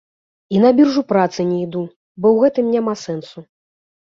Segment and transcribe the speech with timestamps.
[0.55, 1.83] І на біржу працы не іду,
[2.21, 3.47] бо ў гэтым няма сэнсу.